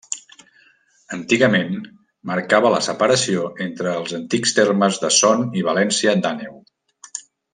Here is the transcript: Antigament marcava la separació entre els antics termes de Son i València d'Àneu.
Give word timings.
Antigament 1.17 1.75
marcava 2.31 2.71
la 2.77 2.79
separació 2.87 3.43
entre 3.67 3.93
els 3.99 4.17
antics 4.21 4.57
termes 4.61 4.99
de 5.05 5.13
Son 5.21 5.45
i 5.61 5.65
València 5.71 6.17
d'Àneu. 6.25 6.57